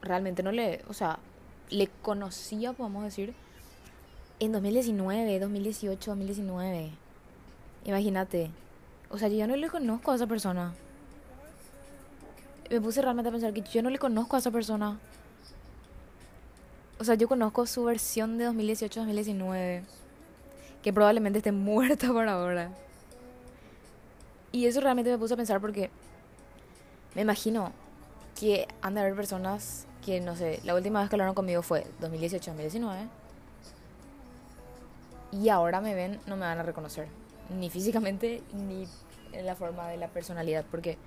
realmente 0.02 0.44
no 0.44 0.52
le, 0.52 0.82
o 0.88 0.94
sea, 0.94 1.20
le 1.70 1.88
conocía, 2.02 2.74
podemos 2.74 3.04
decir, 3.04 3.34
en 4.40 4.52
2019, 4.52 5.40
2018, 5.40 6.12
2019. 6.12 6.92
Imagínate. 7.86 8.52
O 9.10 9.18
sea, 9.18 9.28
yo 9.28 9.36
ya 9.36 9.48
no 9.48 9.56
le 9.56 9.70
conozco 9.70 10.12
a 10.12 10.16
esa 10.16 10.28
persona. 10.28 10.74
Me 12.70 12.80
puse 12.80 13.02
realmente 13.02 13.30
a 13.30 13.32
pensar 13.32 13.52
que 13.52 13.62
yo 13.62 13.82
no 13.82 13.90
le 13.90 13.98
conozco 13.98 14.36
a 14.36 14.40
esa 14.40 14.52
persona. 14.52 15.00
O 17.00 17.04
sea, 17.04 17.16
yo 17.16 17.28
conozco 17.28 17.66
su 17.66 17.84
versión 17.84 18.38
de 18.38 18.48
2018-2019. 18.50 19.84
Que 20.84 20.94
probablemente 20.94 21.40
esté 21.40 21.52
muerta 21.54 22.08
por 22.08 22.28
ahora. 22.28 22.72
Y 24.52 24.66
eso 24.66 24.82
realmente 24.82 25.12
me 25.12 25.18
puse 25.18 25.36
a 25.36 25.38
pensar 25.38 25.62
porque 25.62 25.92
me 27.16 27.22
imagino 27.22 27.72
que 28.40 28.68
han 28.82 28.96
de 28.96 29.02
haber 29.02 29.16
personas 29.16 29.86
que, 30.04 30.22
no 30.22 30.36
sé, 30.36 30.60
la 30.64 30.74
última 30.74 31.02
vez 31.02 31.10
que 31.10 31.16
hablaron 31.16 31.36
conmigo 31.36 31.62
fue 31.62 31.86
2018-2019 32.02 33.08
y 35.32 35.50
ahora 35.50 35.82
me 35.82 35.94
ven, 35.94 36.20
no 36.26 36.36
me 36.36 36.46
van 36.46 36.58
a 36.58 36.64
reconocer, 36.64 37.08
ni 37.50 37.70
físicamente 37.70 38.42
ni 38.54 38.88
en 39.32 39.46
la 39.46 39.56
forma 39.56 39.88
de 39.88 39.98
la 39.98 40.08
personalidad, 40.08 40.66
porque, 40.72 40.98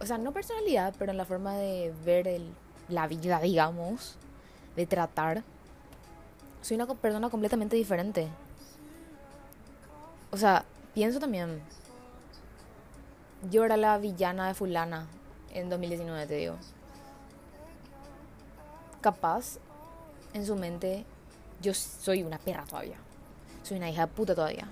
o 0.00 0.06
sea, 0.06 0.18
no 0.18 0.32
personalidad, 0.32 0.94
pero 0.98 1.12
en 1.12 1.16
la 1.16 1.24
forma 1.24 1.56
de 1.56 1.92
ver 2.04 2.28
el, 2.28 2.50
la 2.88 3.06
vida, 3.06 3.40
digamos, 3.40 4.16
de 4.76 4.86
tratar, 4.86 5.42
soy 6.60 6.74
una 6.74 6.86
persona 6.86 7.30
completamente 7.30 7.76
diferente. 7.76 8.28
O 10.30 10.36
sea, 10.36 10.64
pienso 10.94 11.18
también, 11.18 11.62
yo 13.50 13.64
era 13.64 13.76
la 13.76 13.98
villana 13.98 14.48
de 14.48 14.54
fulana 14.54 15.06
en 15.52 15.68
2019, 15.70 16.26
te 16.26 16.34
digo. 16.34 16.56
Capaz, 19.00 19.58
en 20.32 20.44
su 20.44 20.56
mente, 20.56 21.04
yo 21.62 21.72
soy 21.74 22.22
una 22.22 22.38
perra 22.38 22.64
todavía 22.64 22.98
soy 23.68 23.76
una 23.76 23.90
hija 23.90 24.06
de 24.06 24.12
puta 24.12 24.34
todavía. 24.34 24.66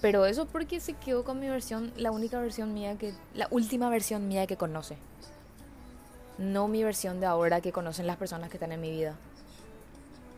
Pero 0.00 0.26
eso 0.26 0.46
porque 0.46 0.80
se 0.80 0.94
quedó 0.94 1.24
con 1.24 1.40
mi 1.40 1.48
versión, 1.48 1.92
la 1.96 2.10
única 2.10 2.40
versión 2.40 2.74
mía 2.74 2.96
que, 2.96 3.14
la 3.34 3.48
última 3.50 3.88
versión 3.88 4.28
mía 4.28 4.46
que 4.46 4.56
conoce. 4.56 4.96
No 6.38 6.68
mi 6.68 6.84
versión 6.84 7.20
de 7.20 7.26
ahora 7.26 7.60
que 7.60 7.72
conocen 7.72 8.06
las 8.06 8.16
personas 8.16 8.50
que 8.50 8.56
están 8.56 8.72
en 8.72 8.80
mi 8.80 8.90
vida. 8.90 9.16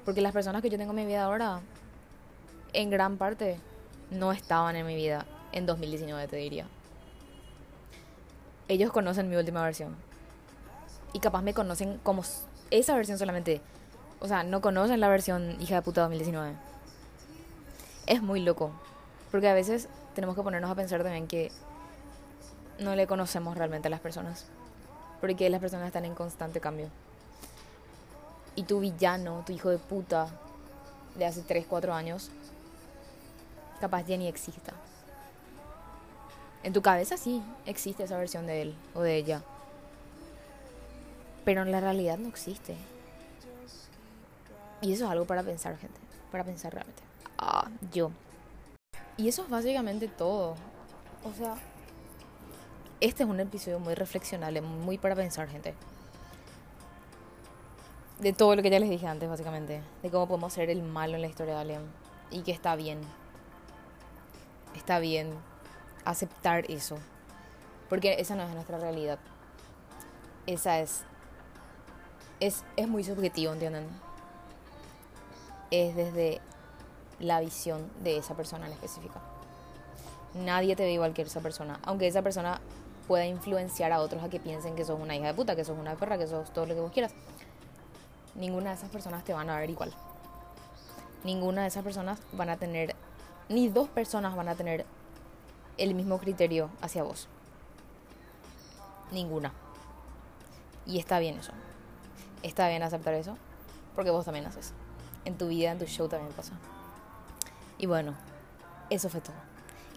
Porque 0.05 0.23
las 0.23 0.33
personas 0.33 0.63
que 0.63 0.71
yo 0.71 0.79
tengo 0.79 0.93
en 0.93 0.97
mi 0.97 1.07
vida 1.07 1.25
ahora, 1.25 1.61
en 2.73 2.89
gran 2.89 3.19
parte, 3.19 3.59
no 4.11 4.33
estaban 4.33 4.77
en 4.77 4.87
mi 4.87 4.95
vida 4.95 5.27
en 5.53 5.67
2019, 5.67 6.29
te 6.29 6.37
diría. 6.37 6.67
Ellos 8.69 8.93
conocen 8.93 9.29
mi 9.29 9.37
última 9.37 9.63
versión. 9.63 9.97
Y 11.13 11.21
capaz 11.21 11.43
me 11.43 11.55
conocen 11.55 11.99
como 12.03 12.23
esa 12.71 12.95
versión 12.95 13.19
solamente. 13.19 13.61
O 14.21 14.29
sea, 14.29 14.43
no 14.43 14.61
conocen 14.61 15.01
la 15.01 15.09
versión 15.09 15.57
hija 15.61 15.77
de 15.77 15.83
puta 15.83 16.03
2019. 16.03 16.55
Es 18.07 18.23
muy 18.23 18.41
loco. 18.41 18.71
Porque 19.31 19.49
a 19.49 19.55
veces 19.55 19.89
tenemos 20.15 20.37
que 20.37 20.43
ponernos 20.43 20.71
a 20.71 20.75
pensar 20.75 21.03
también 21.03 21.27
que 21.27 21.51
no 22.79 22.95
le 22.95 23.07
conocemos 23.07 23.57
realmente 23.57 23.89
a 23.89 23.91
las 23.91 24.01
personas. 24.01 24.47
Porque 25.21 25.51
las 25.51 25.61
personas 25.61 25.87
están 25.87 26.05
en 26.05 26.15
constante 26.15 26.61
cambio. 26.61 26.89
Y 28.55 28.65
tu 28.65 28.81
villano, 28.81 29.43
tu 29.47 29.53
hijo 29.53 29.71
de 29.71 29.79
puta 29.79 30.29
de 31.17 31.27
hace 31.27 31.43
3, 31.43 31.67
4 31.69 31.93
años, 31.93 32.31
capaz 33.81 34.05
ya 34.05 34.17
ni 34.17 34.29
exista. 34.29 34.73
En 36.63 36.73
tu 36.73 36.83
cabeza 36.83 37.17
sí 37.17 37.43
existe 37.65 38.05
esa 38.05 38.19
versión 38.19 38.47
de 38.47 38.63
él 38.63 38.75
o 38.95 39.01
de 39.01 39.17
ella. 39.17 39.43
Pero 41.45 41.63
en 41.63 41.73
la 41.73 41.81
realidad 41.81 42.19
no 42.19 42.29
existe. 42.29 42.77
Y 44.83 44.93
eso 44.93 45.05
es 45.05 45.11
algo 45.11 45.25
para 45.25 45.43
pensar, 45.43 45.77
gente. 45.79 45.99
Para 46.31 46.45
pensar 46.45 46.73
realmente. 46.73 47.03
Ah, 47.39 47.69
yo. 47.93 48.11
Y 49.17 49.29
eso 49.29 49.43
es 49.43 49.49
básicamente 49.49 50.09
todo. 50.09 50.55
O 51.25 51.33
sea, 51.37 51.57
este 53.01 53.23
es 53.23 53.29
un 53.29 53.41
episodio 53.41 53.79
muy 53.79 53.95
reflexionable, 53.95 54.61
muy 54.61 54.99
para 54.99 55.17
pensar, 55.17 55.49
gente. 55.49 55.75
De 58.19 58.35
todo 58.35 58.55
lo 58.55 58.63
que 58.63 58.69
ya 58.69 58.79
les 58.79 58.91
dije 58.91 59.07
antes, 59.07 59.29
básicamente. 59.29 59.83
De 60.03 60.11
cómo 60.11 60.29
podemos 60.29 60.53
ser 60.53 60.69
el 60.69 60.83
malo 60.83 61.15
en 61.15 61.23
la 61.23 61.29
historia 61.29 61.55
de 61.55 61.61
Alien. 61.61 61.83
Y 62.31 62.43
que 62.43 62.53
está 62.53 62.77
bien. 62.77 63.01
Está 64.75 64.99
bien 64.99 65.33
aceptar 66.05 66.71
eso. 66.71 66.99
Porque 67.89 68.17
esa 68.19 68.37
no 68.37 68.43
es 68.45 68.51
nuestra 68.51 68.79
realidad. 68.79 69.19
Esa 70.47 70.81
es. 70.81 71.05
Es, 72.39 72.65
es 72.77 72.89
muy 72.89 73.05
subjetivo, 73.05 73.53
¿entienden? 73.53 73.87
Es 75.71 75.95
desde 75.95 76.41
la 77.19 77.41
visión 77.41 77.91
de 78.03 78.17
esa 78.17 78.35
persona 78.35 78.67
en 78.67 78.73
específica. 78.73 79.21
Nadie 80.35 80.75
te 80.77 80.85
ve 80.85 80.93
igual 80.93 81.13
que 81.13 81.23
esa 81.23 81.41
persona, 81.41 81.81
aunque 81.85 82.07
esa 82.07 82.23
persona 82.23 82.61
pueda 83.07 83.27
influenciar 83.27 83.93
a 83.93 84.01
otros 84.01 84.23
a 84.23 84.31
que 84.31 84.39
piensen 84.39 84.77
que 84.77 84.85
sos 84.85 84.99
una 84.99 85.17
hija 85.17 85.27
de 85.27 85.35
puta, 85.35 85.57
que 85.57 85.65
sos 85.65 85.77
una 85.77 85.97
perra, 85.97 86.17
que 86.17 86.29
sos 86.29 86.53
todo 86.53 86.67
lo 86.67 86.75
que 86.75 86.81
vos 86.81 86.93
quieras. 86.93 87.13
Ninguna 88.37 88.71
de 88.71 88.77
esas 88.77 88.91
personas 88.91 89.25
te 89.25 89.33
van 89.33 89.51
a 89.51 89.59
ver 89.59 89.69
igual. 89.69 89.93
Ninguna 91.25 91.63
de 91.63 91.69
esas 91.69 91.83
personas 91.83 92.21
van 92.33 92.49
a 92.49 92.57
tener, 92.57 92.95
ni 93.51 93.69
dos 93.69 93.89
personas 93.89 94.37
van 94.37 94.49
a 94.49 94.55
tener 94.55 94.87
el 95.77 95.95
mismo 95.95 96.19
criterio 96.19 96.71
hacia 96.81 97.03
vos. 97.03 97.29
Ninguna. 99.11 99.53
Y 100.87 101.01
está 101.01 101.19
bien 101.19 101.37
eso. 101.37 101.53
Está 102.45 102.69
bien 102.69 102.83
aceptar 102.83 103.13
eso, 103.15 103.37
porque 103.97 104.11
vos 104.11 104.25
también 104.25 104.47
haces. 104.47 104.73
En 105.25 105.37
tu 105.37 105.49
vida, 105.49 105.73
en 105.73 105.79
tu 105.81 105.87
show 105.87 106.09
también 106.09 106.33
pasa. 106.33 106.53
Y 107.77 107.87
bueno, 107.87 108.15
eso 108.89 109.09
fue 109.09 109.21
todo. 109.21 109.35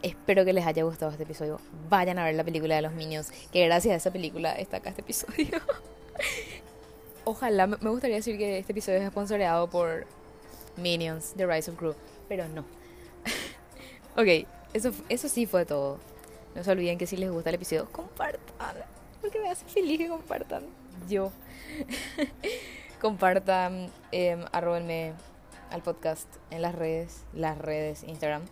Espero 0.01 0.43
que 0.45 0.51
les 0.51 0.65
haya 0.65 0.83
gustado 0.83 1.12
este 1.12 1.24
episodio. 1.24 1.60
Vayan 1.89 2.17
a 2.17 2.25
ver 2.25 2.33
la 2.33 2.43
película 2.43 2.75
de 2.75 2.81
los 2.81 2.93
Minions, 2.93 3.31
que 3.51 3.65
gracias 3.65 3.93
a 3.93 3.98
esa 3.98 4.12
película 4.12 4.53
está 4.53 4.77
acá 4.77 4.89
este 4.89 5.01
episodio. 5.01 5.62
Ojalá, 7.24 7.67
me 7.67 7.89
gustaría 7.89 8.17
decir 8.17 8.38
que 8.38 8.58
este 8.58 8.71
episodio 8.71 8.97
es 8.97 9.08
sponsoreado 9.10 9.69
por 9.69 10.08
Minions, 10.75 11.34
The 11.38 11.45
Rise 11.45 11.69
of 11.69 11.80
Gru, 11.80 11.95
pero 12.27 12.47
no. 12.47 12.65
Ok, 14.15 14.47
eso, 14.73 14.91
eso 15.10 15.30
sí 15.30 15.45
fue 15.45 15.65
todo. 15.65 15.99
No 16.56 16.63
se 16.63 16.71
olviden 16.71 16.97
que 16.97 17.06
si 17.08 17.17
les 17.17 17.30
gusta 17.32 17.49
el 17.49 17.56
episodio, 17.56 17.89
compartan. 17.91 18.78
Porque 19.21 19.39
me 19.39 19.49
hace 19.49 19.65
feliz 19.65 19.97
que 19.97 20.08
compartan. 20.08 20.63
Yo. 21.10 21.32
compartan, 23.02 23.89
eh, 24.12 24.45
arrobenme 24.52 25.13
al 25.71 25.82
podcast 25.82 26.28
en 26.52 26.62
las 26.62 26.76
redes, 26.76 27.23
las 27.34 27.58
redes, 27.58 28.04
Instagram. 28.04 28.43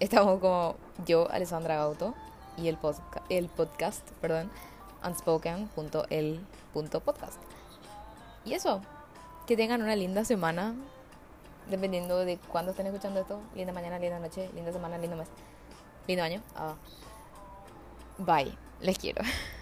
Estamos 0.00 0.40
como 0.40 0.74
yo, 1.06 1.30
Alessandra 1.30 1.76
Gauto, 1.76 2.14
y 2.56 2.66
el, 2.68 2.76
podcast, 2.76 3.24
el 3.30 3.48
podcast, 3.48 4.10
perdón, 4.20 4.50
unspoken.el.podcast. 5.04 7.40
Y 8.44 8.54
eso, 8.54 8.82
que 9.46 9.56
tengan 9.56 9.82
una 9.82 9.94
linda 9.96 10.24
semana, 10.24 10.74
dependiendo 11.70 12.24
de 12.24 12.38
cuándo 12.38 12.70
estén 12.70 12.86
escuchando 12.86 13.20
esto. 13.20 13.40
Linda 13.54 13.72
mañana, 13.72 13.98
linda 13.98 14.18
noche, 14.18 14.50
linda 14.54 14.72
semana, 14.72 14.98
lindo 14.98 15.16
mes, 15.16 15.28
lindo 16.06 16.22
año. 16.22 16.42
Ah. 16.56 16.74
Bye, 18.18 18.52
les 18.80 18.98
quiero. 18.98 19.22